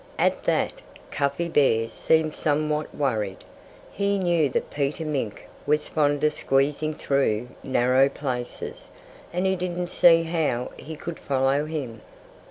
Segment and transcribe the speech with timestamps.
[0.17, 0.71] At that,
[1.11, 3.43] Cuffy Bear seemed somewhat worried.
[3.91, 8.87] He knew that Peter Mink was fond of squeezing through narrow places;
[9.31, 12.01] and he didn't see how he could follow him.